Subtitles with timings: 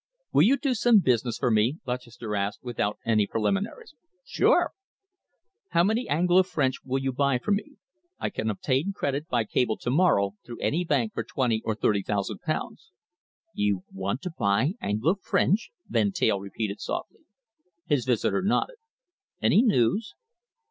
[0.33, 3.93] "Will you do some business for me?" Lutchester asked, without any preliminaries.
[4.25, 4.71] "Sure!"
[5.73, 7.73] "How many Anglo French will you buy for me?
[8.17, 12.01] I can obtain credit by cable to morrow through any bank for twenty or thirty
[12.01, 12.89] thousand pounds."
[13.53, 17.19] "You want to buy Anglo French?" Van Teyl repeated softly.
[17.85, 18.77] His visitor nodded.
[19.39, 20.15] "Any news?"